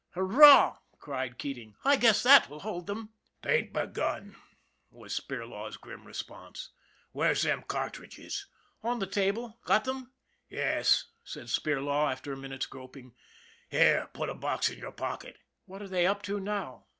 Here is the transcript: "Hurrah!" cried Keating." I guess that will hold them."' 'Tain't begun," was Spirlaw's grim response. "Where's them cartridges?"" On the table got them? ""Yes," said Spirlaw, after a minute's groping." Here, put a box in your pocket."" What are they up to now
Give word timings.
"Hurrah!" 0.15 0.79
cried 0.99 1.37
Keating." 1.37 1.75
I 1.85 1.95
guess 1.95 2.23
that 2.23 2.49
will 2.49 2.61
hold 2.61 2.87
them."' 2.87 3.09
'Tain't 3.43 3.71
begun," 3.71 4.35
was 4.89 5.13
Spirlaw's 5.15 5.77
grim 5.77 6.07
response. 6.07 6.69
"Where's 7.11 7.43
them 7.43 7.61
cartridges?"" 7.67 8.47
On 8.83 8.97
the 8.97 9.05
table 9.05 9.59
got 9.63 9.83
them? 9.83 10.11
""Yes," 10.49 11.05
said 11.23 11.49
Spirlaw, 11.49 12.11
after 12.11 12.33
a 12.33 12.35
minute's 12.37 12.65
groping." 12.65 13.13
Here, 13.69 14.09
put 14.11 14.29
a 14.29 14.33
box 14.33 14.71
in 14.71 14.79
your 14.79 14.91
pocket."" 14.91 15.37
What 15.67 15.83
are 15.83 15.87
they 15.87 16.07
up 16.07 16.23
to 16.23 16.39
now 16.39 16.87